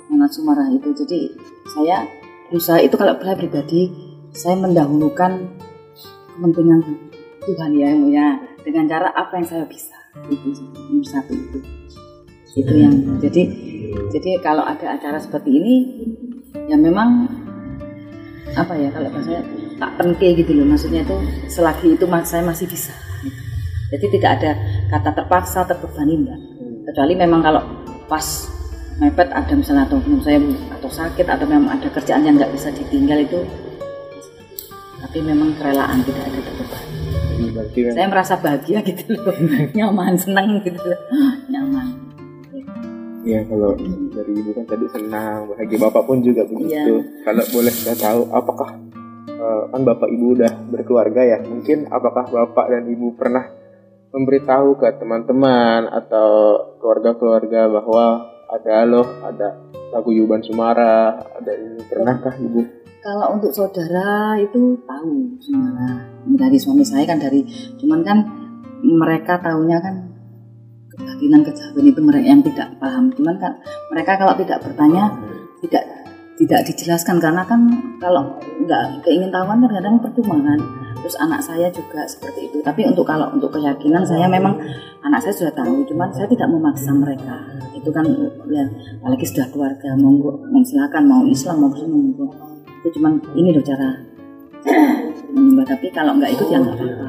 mengenal 0.08 0.30
Sumarah 0.30 0.68
itu. 0.72 0.94
Jadi 0.94 1.36
saya 1.74 2.06
berusaha 2.48 2.80
itu 2.80 2.96
kalau 2.96 3.18
saya 3.20 3.36
pribadi 3.36 3.92
saya 4.32 4.56
mendahulukan 4.56 5.52
kepentingan 6.38 6.80
Tuhan 7.44 7.70
ya 7.74 7.88
mulia 7.96 8.40
dengan 8.62 8.84
cara 8.86 9.08
apa 9.12 9.40
yang 9.40 9.46
saya 9.48 9.64
bisa 9.64 9.96
itu 10.28 10.52
nomor 10.76 11.06
satu 11.06 11.32
itu 11.32 11.77
itu 12.58 12.74
yang 12.74 12.94
jadi 13.22 13.42
jadi 14.08 14.40
kalau 14.40 14.64
ada 14.64 14.98
acara 14.98 15.18
seperti 15.20 15.50
ini 15.54 15.74
ya 16.66 16.76
memang 16.76 17.28
apa 18.56 18.72
ya 18.74 18.88
kalau 18.90 19.08
bahasanya 19.12 19.42
tak 19.78 19.90
penke 19.94 20.28
gitu 20.34 20.52
loh. 20.58 20.66
Maksudnya 20.66 21.06
itu 21.06 21.16
selagi 21.46 21.94
itu 21.94 22.04
saya 22.26 22.42
masih 22.42 22.66
bisa. 22.66 22.92
Jadi 23.88 24.06
tidak 24.18 24.30
ada 24.40 24.50
kata 24.92 25.10
terpaksa 25.16 25.64
terbebani 25.64 26.14
enggak 26.24 26.40
kecuali 26.88 27.12
memang 27.16 27.40
kalau 27.44 27.62
pas 28.08 28.24
mepet 28.96 29.28
ada 29.28 29.52
misalnya 29.52 29.84
atau 29.88 30.00
saya 30.24 30.40
atau 30.72 30.88
sakit 30.88 31.26
atau 31.28 31.44
memang 31.44 31.76
ada 31.76 31.88
kerjaan 31.92 32.24
yang 32.24 32.40
nggak 32.40 32.52
bisa 32.52 32.72
ditinggal 32.72 33.20
itu 33.20 33.40
tapi 34.98 35.24
memang 35.24 35.56
kerelaan 35.56 36.04
tidak 36.04 36.24
ada 36.28 36.40
terbebani. 36.40 36.96
Memang- 37.38 37.94
saya 37.96 38.06
merasa 38.10 38.34
bahagia 38.36 38.82
gitu 38.84 39.14
loh. 39.14 39.32
Nyaman 39.76 40.16
senang 40.20 40.60
gitu 40.64 40.80
loh. 40.84 41.00
Nyaman 41.48 41.97
Iya 43.28 43.44
kalau 43.44 43.76
dari 44.08 44.32
ibu 44.32 44.50
kan 44.56 44.64
tadi 44.64 44.86
senang 44.88 45.52
bahagia. 45.52 45.76
Bapak 45.76 46.02
pun 46.08 46.24
juga 46.24 46.48
begitu. 46.48 47.04
Kalau 47.28 47.44
boleh 47.52 47.74
saya 47.76 47.96
tahu 48.00 48.20
apakah 48.32 48.70
eh, 49.28 49.62
kan 49.68 49.80
bapak 49.84 50.08
ibu 50.08 50.32
udah 50.32 50.52
berkeluarga 50.72 51.20
ya? 51.36 51.38
Mungkin 51.44 51.92
apakah 51.92 52.24
bapak 52.32 52.72
dan 52.72 52.88
ibu 52.88 53.12
pernah 53.12 53.44
memberitahu 54.16 54.80
ke 54.80 54.96
teman-teman 54.96 55.92
atau 55.92 56.56
keluarga-keluarga 56.80 57.68
bahwa 57.68 58.32
ada 58.48 58.88
loh 58.88 59.04
ada 59.20 59.60
paguyuban 59.92 60.40
Sumara 60.40 61.20
ada 61.36 61.52
ini? 61.52 61.84
Pernahkah 61.84 62.32
ibu? 62.40 62.78
kalau 62.98 63.38
untuk 63.38 63.54
saudara 63.54 64.34
itu 64.36 64.74
tahu 64.84 65.38
semua 65.38 66.02
dari 66.34 66.58
suami 66.58 66.82
saya 66.82 67.06
kan 67.06 67.16
dari 67.22 67.46
cuman 67.78 68.00
kan 68.02 68.18
mereka 68.82 69.38
tahunya 69.38 69.78
kan 69.80 69.94
kebaginan 70.98 71.40
kejawen 71.46 71.86
itu 71.86 72.00
mereka 72.02 72.26
yang 72.26 72.42
tidak 72.42 72.68
paham. 72.82 73.14
Cuman 73.14 73.38
kan 73.38 73.52
mereka 73.94 74.18
kalau 74.18 74.34
tidak 74.34 74.58
bertanya 74.66 75.14
tidak 75.62 75.84
tidak 76.38 76.60
dijelaskan. 76.66 77.16
Karena 77.22 77.42
kan 77.46 77.60
kalau 78.02 78.36
nggak 78.66 79.06
keingin 79.06 79.30
tahuan 79.30 79.62
kadang-kadang 79.62 79.96
percuma 80.02 80.36
kan. 80.42 80.60
Terus 80.98 81.16
anak 81.22 81.40
saya 81.40 81.70
juga 81.70 82.02
seperti 82.04 82.50
itu. 82.50 82.58
Tapi 82.60 82.82
untuk 82.84 83.06
kalau 83.06 83.30
untuk 83.30 83.54
keyakinan 83.54 84.02
saya 84.02 84.26
memang 84.26 84.58
anak 85.06 85.22
saya 85.22 85.34
sudah 85.34 85.54
tahu. 85.54 85.86
Cuman 85.86 86.10
saya 86.10 86.26
tidak 86.26 86.50
memaksa 86.50 86.90
mereka. 86.90 87.38
Itu 87.72 87.94
kan 87.94 88.04
ya 88.50 88.66
apalagi 89.00 89.24
sudah 89.24 89.46
keluarga 89.54 89.94
monggo 89.94 90.42
silakan 90.66 91.06
mau 91.06 91.22
Islam 91.24 91.62
mau 91.62 91.70
Kristen 91.70 91.94
monggo. 91.94 92.26
Itu 92.82 92.98
cuman 92.98 93.22
ini 93.38 93.54
loh 93.54 93.62
cara 93.62 94.08
tapi 95.68 95.92
kalau 95.92 96.16
nggak 96.16 96.32
ikut 96.32 96.48
ya 96.48 96.58
nggak 96.64 96.74
apa-apa. 96.80 97.08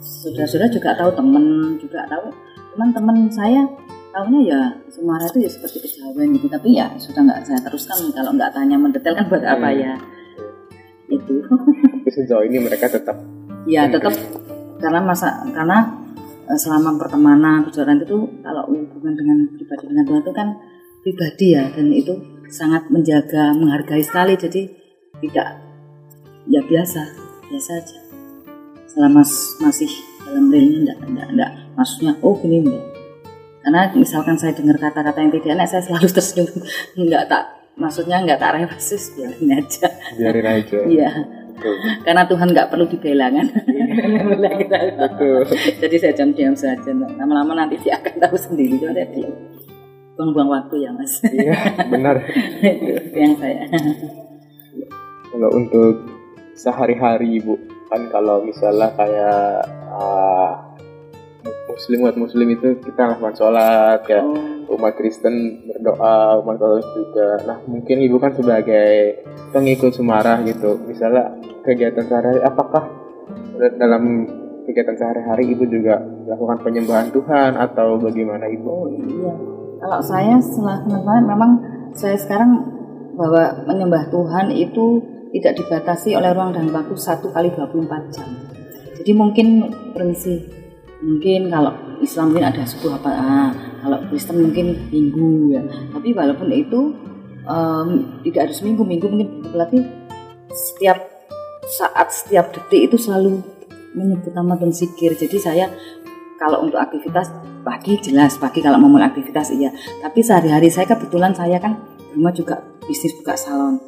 Sudah-sudah 0.00 0.68
juga 0.72 0.96
tahu 0.96 1.12
temen 1.12 1.76
juga 1.76 2.08
tahu 2.08 2.32
cuman 2.80 2.96
temen 2.96 3.28
saya 3.28 3.68
tahunya 4.08 4.40
ya 4.48 4.60
Sumatera 4.88 5.28
itu 5.28 5.44
ya 5.44 5.50
seperti 5.52 5.84
kejawen 5.84 6.32
gitu. 6.32 6.48
Tapi 6.48 6.80
ya 6.80 6.88
sudah 6.96 7.28
nggak 7.28 7.44
saya 7.44 7.60
teruskan. 7.60 8.08
Kalau 8.16 8.32
nggak 8.32 8.56
tanya 8.56 8.80
mendetail 8.80 9.12
kan 9.20 9.28
buat 9.28 9.44
apa 9.44 9.68
ya? 9.68 10.00
Itu. 11.12 11.44
Tapi 11.44 12.08
sejauh 12.08 12.40
ini 12.48 12.56
mereka 12.56 12.88
tetap 12.88 13.20
ya 13.68 13.84
tetap 13.84 14.16
karena 14.80 15.04
masa 15.04 15.44
karena 15.52 16.08
eh, 16.48 16.56
selama 16.56 16.96
pertemanan 16.96 17.68
perjalanan 17.68 18.00
itu 18.00 18.40
kalau 18.40 18.64
hubungan 18.72 19.12
dengan 19.12 19.44
pribadi 19.52 19.84
dengan 19.92 20.04
Tuhan 20.08 20.22
itu 20.24 20.32
kan 20.32 20.48
pribadi 21.04 21.46
ya 21.52 21.68
dan 21.68 21.92
itu 21.92 22.16
sangat 22.48 22.88
menjaga 22.88 23.52
menghargai 23.52 24.00
sekali. 24.00 24.40
Jadi 24.40 24.72
tidak 25.20 25.60
ya 26.48 26.64
biasa 26.64 27.02
biasa 27.44 27.70
aja. 27.76 27.98
Selama 28.88 29.20
masih 29.60 30.09
dalam 30.26 30.44
realnya 30.52 30.78
enggak, 30.78 30.98
enggak, 31.06 31.28
enggak 31.32 31.50
maksudnya 31.76 32.12
oh 32.20 32.34
gini 32.38 32.56
enggak 32.64 32.84
karena 33.60 33.92
misalkan 33.92 34.36
saya 34.40 34.56
dengar 34.56 34.80
kata-kata 34.80 35.20
yang 35.20 35.32
tidak 35.36 35.52
enak 35.60 35.68
saya 35.68 35.82
selalu 35.84 36.08
tersenyum. 36.16 36.48
Enggak 36.96 37.24
tak 37.28 37.44
maksudnya 37.76 38.16
enggak 38.20 38.40
tak 38.40 38.56
revasis 38.56 39.12
biarin 39.16 39.50
aja. 39.52 39.86
Biarin 40.16 40.46
aja. 40.48 40.78
iya. 40.88 41.10
Karena 42.00 42.24
Tuhan 42.24 42.56
nggak 42.56 42.72
perlu 42.72 42.88
dibela 42.88 43.28
kan. 43.28 43.46
Betul. 44.96 45.44
jadi 45.84 45.96
saya 46.00 46.12
diam-diam 46.16 46.56
saja 46.56 46.88
lama-lama 47.20 47.52
nanti 47.52 47.76
dia 47.84 48.00
akan 48.00 48.16
tahu 48.16 48.36
sendiri. 48.40 48.80
Dia 48.80 49.04
diam 49.12 49.32
buang-buang 50.16 50.48
waktu 50.52 50.88
ya 50.88 50.90
mas. 50.96 51.20
Iya 51.28 51.56
benar. 51.92 52.16
itu 52.64 53.16
yang 53.16 53.36
saya 53.36 53.68
Kalau 55.30 55.48
untuk 55.52 55.94
sehari-hari 56.56 57.40
ibu 57.40 57.60
kan 57.92 58.08
kalau 58.08 58.40
misalnya 58.44 58.88
kayak 58.96 59.79
ah, 59.90 60.70
muslim 61.70 62.04
umat 62.04 62.16
muslim 62.18 62.48
itu 62.52 62.68
kita 62.82 63.16
lakukan 63.16 63.34
sholat 63.34 64.04
ya 64.04 64.20
oh, 64.20 64.76
umat 64.76 64.94
Kristen 64.98 65.64
berdoa 65.66 66.42
umat 66.44 66.56
Katolik 66.60 66.88
juga. 66.94 67.28
Nah 67.46 67.58
mungkin 67.66 67.96
ibu 68.04 68.16
kan 68.20 68.32
sebagai 68.36 69.24
pengikut 69.50 69.90
Sumarah 69.94 70.42
gitu 70.46 70.76
misalnya 70.84 71.34
kegiatan 71.64 72.04
sehari-hari 72.06 72.40
apakah 72.44 72.84
dalam 73.80 74.28
kegiatan 74.68 74.96
sehari-hari 74.96 75.52
ibu 75.52 75.64
juga 75.66 76.00
melakukan 76.00 76.58
penyembahan 76.62 77.08
Tuhan 77.10 77.56
atau 77.58 77.98
bagaimana 77.98 78.46
ibu? 78.48 78.68
Oh 78.68 78.86
iya. 78.88 79.32
Kalau 79.80 80.00
saya 80.04 80.36
setelah 80.36 80.84
kenal 80.84 81.18
memang 81.24 81.50
saya 81.96 82.16
sekarang 82.20 82.60
bahwa 83.16 83.64
menyembah 83.64 84.12
Tuhan 84.12 84.52
itu 84.52 85.00
tidak 85.30 85.64
dibatasi 85.64 86.12
oleh 86.12 86.36
ruang 86.36 86.52
dan 86.52 86.68
waktu 86.68 86.94
satu 86.98 87.30
kali 87.32 87.48
24 87.54 88.14
jam 88.14 88.49
jadi 89.00 89.16
mungkin 89.16 89.72
permisi. 89.96 90.44
Mungkin 91.00 91.48
kalau 91.48 91.72
Islam 92.04 92.36
mungkin 92.36 92.44
ada 92.52 92.68
subuh 92.68 93.00
apa 93.00 93.10
ah, 93.16 93.50
kalau 93.80 93.96
Kristen 94.12 94.44
mungkin 94.44 94.76
minggu 94.92 95.56
ya. 95.56 95.64
Tapi 95.96 96.12
walaupun 96.12 96.52
itu 96.52 96.92
em, 97.48 97.88
tidak 98.28 98.52
harus 98.52 98.60
minggu 98.60 98.84
minggu 98.84 99.06
mungkin 99.08 99.28
berarti 99.48 99.80
setiap 100.52 101.00
saat 101.64 102.12
setiap 102.12 102.52
detik 102.52 102.92
itu 102.92 102.96
selalu 103.00 103.40
menyebut 103.96 104.36
nama 104.36 104.60
dan 104.60 104.68
zikir. 104.76 105.16
Jadi 105.16 105.40
saya 105.40 105.72
kalau 106.36 106.68
untuk 106.68 106.76
aktivitas 106.76 107.32
pagi 107.64 107.96
jelas 108.04 108.36
pagi 108.36 108.60
kalau 108.60 108.76
mau 108.76 109.00
aktivitas 109.00 109.56
iya. 109.56 109.72
Tapi 110.04 110.20
sehari-hari 110.20 110.68
saya 110.68 110.84
kebetulan 110.84 111.32
saya 111.32 111.56
kan 111.56 111.80
rumah 112.12 112.36
juga 112.36 112.60
bisnis 112.84 113.16
buka 113.16 113.32
salon. 113.32 113.80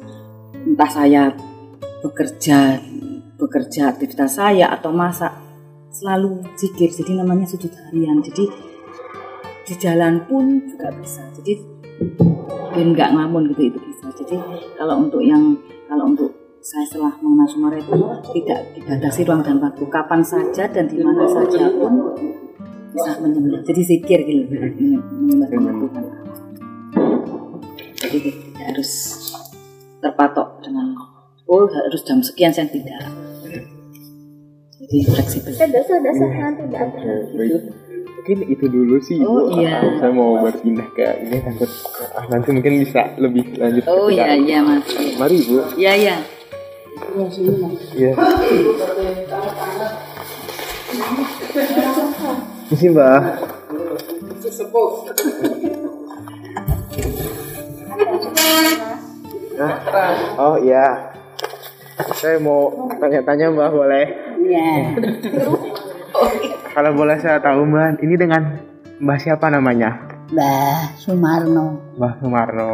Entah 0.65 0.89
saya 0.89 1.29
bekerja 2.01 2.81
bekerja 3.43 3.91
aktivitas 3.91 4.39
saya 4.39 4.71
atau 4.71 4.95
masak 4.95 5.35
selalu 5.91 6.39
zikir. 6.55 6.87
Jadi 6.87 7.19
namanya 7.19 7.43
sujud 7.43 7.69
harian. 7.69 8.23
Jadi 8.23 8.47
di 9.63 9.73
jalan 9.75 10.23
pun 10.23 10.63
juga 10.63 10.95
bisa. 10.95 11.27
Jadi 11.35 11.59
dan 12.73 12.87
nggak 12.95 13.09
ngamun 13.11 13.51
gitu 13.51 13.75
itu 13.75 13.79
bisa. 13.83 14.07
Jadi 14.15 14.39
kalau 14.79 15.03
untuk 15.03 15.19
yang 15.19 15.59
kalau 15.91 16.07
untuk 16.07 16.31
saya 16.63 16.87
setelah 16.87 17.11
mengenal 17.19 17.47
Sumara 17.51 17.75
itu 17.75 17.91
tidak 18.39 18.59
dibatasi 18.79 19.27
ruang 19.27 19.43
dan 19.43 19.59
waktu. 19.59 19.83
Kapan 19.91 20.21
saja 20.23 20.63
dan 20.71 20.87
di 20.87 21.03
mana 21.03 21.27
saja 21.27 21.67
pun 21.75 22.15
bisa 22.95 23.11
menyembah. 23.19 23.61
Jadi 23.67 23.81
zikir 23.83 24.19
gitu 24.23 24.47
Tuhan. 24.47 26.05
Jadi 27.99 28.17
tidak 28.19 28.65
harus 28.73 28.91
terpatok 30.03 30.59
dengan 30.63 30.95
oh 31.47 31.67
harus 31.67 32.01
jam 32.03 32.19
sekian 32.19 32.51
saya 32.51 32.67
tidak 32.67 32.99
jadi 34.83 34.97
fleksibel 35.05 35.51
Saya 35.53 35.69
dosa-dosa 35.71 36.25
nanti 36.27 36.61
ada. 36.67 36.83
Baik. 37.31 37.61
mungkin 38.13 38.39
itu 38.47 38.65
dulu 38.67 38.95
sih 38.99 39.19
ibu 39.19 39.27
Oh, 39.27 39.51
iya. 39.53 39.79
Ah, 39.79 39.91
saya 39.99 40.11
mau 40.11 40.39
berpindah 40.39 40.87
ke 40.91 41.03
ini 41.21 41.39
takut 41.39 41.67
ah, 42.13 42.23
nanti 42.27 42.49
mungkin 42.51 42.73
bisa 42.79 43.01
lebih 43.17 43.43
lanjut 43.55 43.83
oh 43.85 44.07
iya 44.07 44.31
iya 44.33 44.59
mas 44.59 44.87
mari 45.17 45.39
ibu 45.39 45.59
iya 45.75 45.93
iya 45.93 46.15
Iya. 47.93 48.13
Misi 52.69 52.87
mbak. 52.89 53.21
Nah, 59.53 59.73
oh 60.41 60.55
iya. 60.57 61.12
Saya 61.93 62.37
mau 62.39 62.69
tanya-tanya 62.95 63.49
mbak 63.49 63.69
boleh? 63.69 64.05
iya 64.39 64.97
Kalau 66.69 66.91
boleh 66.91 67.17
saya 67.17 67.37
tahu 67.37 67.63
mbak, 67.63 68.01
ini 68.01 68.15
dengan 68.17 68.41
mbak 68.97 69.17
siapa 69.19 69.47
namanya? 69.47 69.93
Mbah 70.29 70.97
Sumarno. 70.97 71.93
Mbah 71.95 72.13
Sumarno. 72.17 72.71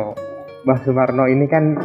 Mbah 0.63 0.77
Sumarno 0.81 1.23
ini 1.27 1.45
kan 1.45 1.75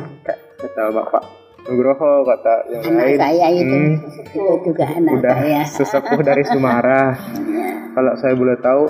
kata 0.59 0.91
Bapak 0.91 1.23
Nugroho 1.64 2.23
kata 2.23 2.55
yang 2.71 2.83
Anak 2.93 3.05
lain. 3.09 3.19
saya 3.19 3.47
itu, 3.50 3.73
hmm, 3.73 3.95
itu 4.05 4.43
juga 4.62 4.85
anak 4.87 5.12
udah 5.17 5.35
saya. 5.35 5.62
sesepuh 5.64 6.21
dari 6.21 6.45
Sumarah. 6.53 7.17
Kalau 7.95 8.12
saya 8.21 8.35
boleh 8.37 8.57
tahu, 8.61 8.85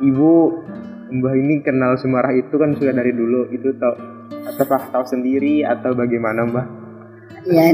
Ibu 0.00 0.30
Mbah 1.06 1.34
ini 1.36 1.62
kenal 1.62 1.94
Sumarah 1.94 2.32
itu 2.32 2.56
kan 2.56 2.74
sudah 2.74 2.90
dari 2.90 3.12
dulu. 3.12 3.46
Itu 3.48 3.76
tahu 3.76 3.94
apakah 4.48 4.90
tahu 4.90 5.04
sendiri 5.06 5.62
atau 5.62 5.92
bagaimana 5.92 6.42
Mbah? 6.48 6.66
Ya, 7.46 7.70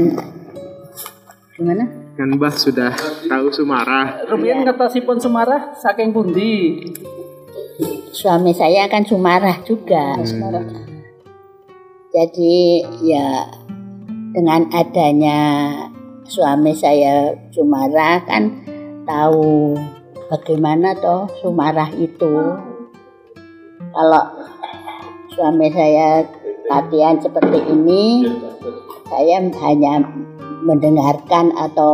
gimana? 1.57 1.85
Kan 2.13 2.29
Mbah 2.37 2.53
sudah 2.53 2.93
tahu 3.25 3.49
Sumarah. 3.49 4.21
Rumiyin 4.29 4.61
ngetosipun 4.69 5.17
Sumarah 5.17 5.73
saking 5.73 6.13
pundi? 6.13 6.85
Suami 8.13 8.53
saya 8.53 8.85
kan 8.85 9.01
Sumarah 9.01 9.65
juga. 9.65 10.13
Jadi 12.13 12.85
ya 13.01 13.49
dengan 14.29 14.69
adanya 14.69 15.41
suami 16.29 16.77
saya 16.77 17.33
Sumarah 17.49 18.21
kan 18.29 18.61
tahu 19.09 19.73
bagaimana 20.29 20.93
toh 21.01 21.25
Sumarah 21.41 21.89
itu. 21.97 22.61
Kalau 23.89 24.25
suami 25.33 25.73
saya 25.73 26.21
latihan 26.69 27.17
seperti 27.17 27.57
ini, 27.73 28.29
saya 29.13 29.45
hanya 29.45 30.01
mendengarkan 30.65 31.53
atau 31.53 31.93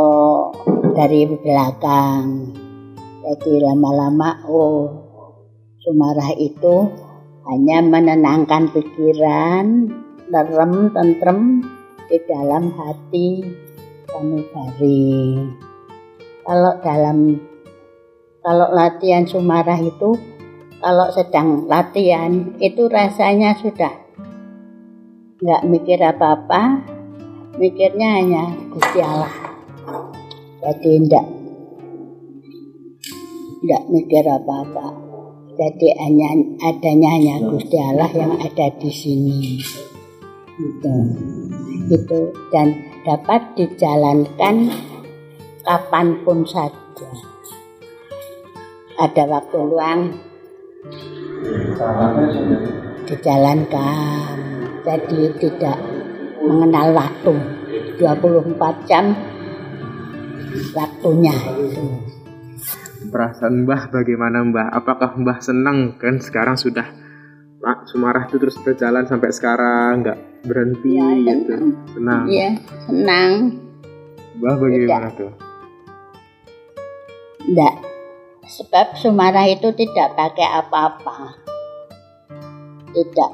dari 0.96 1.28
belakang. 1.28 2.56
Jadi 3.20 3.60
lama-lama 3.60 4.40
oh 4.48 4.88
Sumarah 5.84 6.32
itu 6.40 6.88
hanya 7.44 7.84
menenangkan 7.84 8.72
pikiran, 8.72 9.92
nerem, 10.32 10.96
tentrem 10.96 11.60
di 12.08 12.18
dalam 12.24 12.72
hati 12.72 13.44
sanubari. 14.08 15.44
Kalau 16.48 16.74
dalam 16.80 17.36
kalau 18.40 18.68
latihan 18.72 19.28
Sumarah 19.28 19.80
itu 19.84 20.16
kalau 20.80 21.12
sedang 21.12 21.68
latihan 21.68 22.56
itu 22.64 22.88
rasanya 22.88 23.60
sudah 23.60 23.92
nggak 25.40 25.64
mikir 25.68 26.00
apa-apa, 26.00 26.99
mikirnya 27.60 28.24
hanya 28.24 28.44
Gusti 28.72 29.00
Allah. 29.04 29.36
Jadi 30.64 30.92
enggak 30.96 31.26
enggak 33.60 33.84
mikir 33.92 34.24
apa-apa. 34.24 34.88
Jadi 35.60 35.88
hanya 36.00 36.40
adanya 36.64 37.10
hanya 37.20 37.36
Gusti 37.52 37.76
Allah 37.76 38.08
yang 38.16 38.40
ada 38.40 38.72
di 38.80 38.88
sini. 38.88 39.60
Itu. 40.56 40.96
Itu 41.92 42.32
dan 42.56 42.80
dapat 43.04 43.60
dijalankan 43.60 44.56
kapan 45.68 46.08
pun 46.24 46.48
saja. 46.48 47.12
Ada 48.96 49.24
waktu 49.28 49.58
luang 49.60 50.16
dijalankan. 53.04 54.36
Jadi 54.80 55.22
tidak 55.44 55.99
mengenal 56.50 56.98
waktu. 56.98 57.34
24 58.02 58.90
jam 58.90 59.14
waktunya 60.74 61.36
itu. 61.62 61.86
Perasaan 63.10 63.64
Mbah 63.64 63.94
bagaimana 63.94 64.42
Mbah? 64.44 64.74
Apakah 64.74 65.14
Mbah 65.16 65.40
senang 65.40 65.96
kan 66.02 66.18
sekarang 66.20 66.58
sudah 66.58 66.86
Pak 67.60 67.92
Sumarah 67.92 68.24
itu 68.26 68.40
terus 68.40 68.56
berjalan 68.64 69.04
sampai 69.04 69.30
sekarang 69.36 70.00
nggak 70.02 70.20
berhenti 70.48 70.96
Ya, 70.96 71.12
gitu. 71.12 71.28
senang. 71.28 71.66
Senang. 71.92 72.24
Iya, 72.26 72.50
senang. 72.88 73.32
Mbah 74.40 74.56
bagaimana 74.56 75.08
tuh? 75.14 75.32
Enggak. 77.44 77.76
Sebab 78.50 78.88
Sumarah 78.98 79.46
itu 79.46 79.70
tidak 79.76 80.16
pakai 80.18 80.48
apa-apa. 80.48 81.18
Tidak 82.90 83.32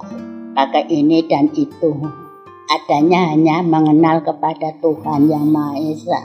pakai 0.52 0.84
ini 0.92 1.24
dan 1.30 1.48
itu. 1.56 2.25
Adanya 2.66 3.34
hanya 3.34 3.62
mengenal 3.62 4.26
kepada 4.26 4.74
Tuhan 4.82 5.30
Yang 5.30 5.46
Maha 5.46 5.74
Esa. 5.86 6.22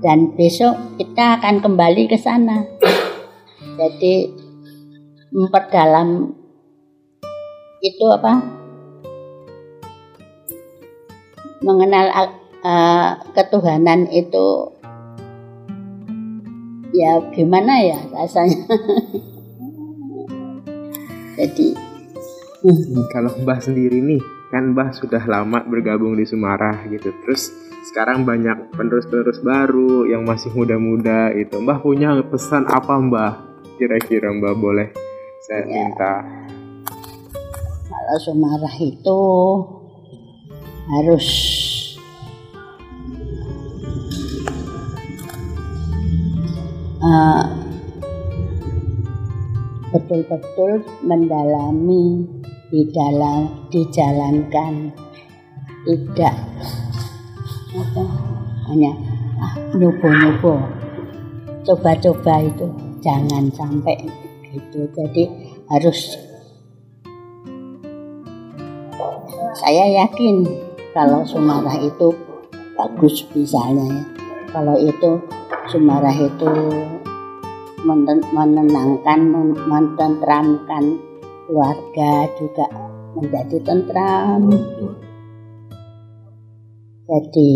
Dan 0.00 0.36
besok 0.36 0.76
kita 1.00 1.40
akan 1.40 1.64
kembali 1.64 2.08
ke 2.08 2.16
sana. 2.20 2.64
Jadi 3.80 4.28
memperdalam 5.32 6.36
itu 7.80 8.04
apa? 8.12 8.44
Mengenal 11.64 12.36
eh, 12.64 13.10
ketuhanan 13.32 14.08
itu 14.12 14.76
ya 16.90 17.22
gimana 17.32 17.80
ya 17.80 17.98
rasanya 18.10 18.66
jadi 21.38 21.68
Kalau 23.08 23.32
Mbah 23.40 23.56
sendiri 23.56 24.04
nih, 24.04 24.20
kan 24.50 24.74
Mbah 24.74 24.90
sudah 24.92 25.22
lama 25.24 25.62
bergabung 25.62 26.18
di 26.18 26.26
Sumarah 26.26 26.82
gitu. 26.90 27.14
Terus 27.22 27.54
sekarang 27.86 28.26
banyak 28.26 28.74
penerus-penerus 28.74 29.40
baru 29.40 30.04
yang 30.04 30.26
masih 30.26 30.50
muda-muda 30.50 31.30
itu. 31.32 31.56
Mbah 31.56 31.78
punya 31.78 32.18
pesan 32.26 32.66
apa 32.66 32.98
Mbah? 32.98 33.32
Kira-kira 33.78 34.28
Mbah 34.28 34.54
boleh 34.54 34.88
saya 35.40 35.64
Ya. 35.64 35.72
minta. 35.72 36.14
kalau 37.86 38.18
Sumarah 38.18 38.74
itu 38.76 39.20
harus 40.90 41.26
eh, 47.00 47.44
betul-betul 49.90 50.72
mendalami 51.02 52.26
di 52.70 52.86
dalam 52.94 53.66
dijalankan. 53.68 54.94
Tidak. 55.84 56.36
Apa? 57.74 58.04
Hanya 58.70 58.92
ah, 59.42 59.54
nyoba-nyoba 59.74 60.54
coba-coba 61.66 62.34
itu. 62.46 62.66
Jangan 63.00 63.50
sampai 63.50 63.96
gitu. 64.54 64.86
Jadi 64.94 65.24
harus 65.66 66.14
saya 69.56 70.04
yakin 70.04 70.46
kalau 70.94 71.26
Sumarah 71.26 71.74
itu 71.80 72.12
bagus 72.78 73.26
misalnya 73.34 73.86
ya. 73.88 74.04
Kalau 74.50 74.76
itu 74.78 75.10
Sumarah 75.70 76.14
itu 76.14 76.50
menen- 77.86 78.26
menenangkan, 78.34 79.20
men- 79.22 79.60
mententramkan 79.64 81.09
keluarga 81.50 82.10
juga 82.38 82.66
menjadi 83.18 83.58
tentram. 83.66 84.42
Jadi 87.10 87.50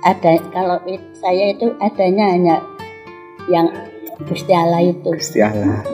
ada 0.00 0.32
kalau 0.48 0.80
it- 0.88 1.12
saya 1.12 1.52
itu 1.52 1.76
adanya 1.76 2.32
hanya 2.32 2.56
yang 3.52 3.68
Gusti 4.24 4.48
Allah 4.48 4.80
itu. 4.80 5.12
Gusti 5.12 5.44
Allah. 5.44 5.84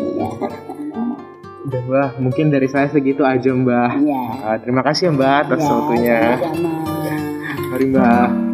Udah 1.63 1.81
Mbah, 1.83 2.09
mungkin 2.23 2.55
dari 2.55 2.71
saya 2.71 2.87
segitu 2.87 3.27
aja 3.27 3.51
Mbah. 3.51 3.99
Iya. 3.99 4.23
Ah, 4.47 4.57
terima 4.63 4.87
kasih 4.87 5.11
ya 5.11 5.13
Mbah 5.15 5.35
atas 5.43 5.59
Ya, 5.59 5.71
waktunya. 5.75 6.21
sama-sama. 6.39 6.73
Mari 7.67 7.85
Mbah. 7.91 8.52